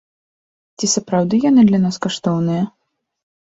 [0.79, 2.69] Ці сапраўды яны для нас каштоўныя?